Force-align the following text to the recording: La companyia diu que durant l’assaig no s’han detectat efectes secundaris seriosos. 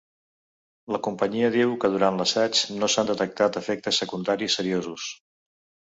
La 0.95 0.99
companyia 1.07 1.51
diu 1.57 1.75
que 1.85 1.93
durant 1.97 2.17
l’assaig 2.21 2.65
no 2.81 2.91
s’han 2.95 3.13
detectat 3.13 3.63
efectes 3.65 4.05
secundaris 4.05 4.61
seriosos. 4.61 5.11